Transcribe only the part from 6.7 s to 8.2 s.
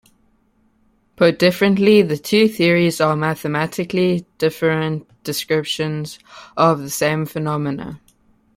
the same phenomena.